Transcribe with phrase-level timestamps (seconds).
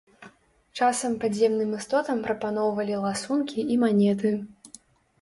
[0.79, 4.37] Часам падземным істотам прапаноўвалі ласункі і манеты.